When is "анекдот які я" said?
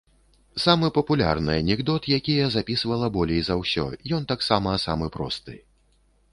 1.63-2.47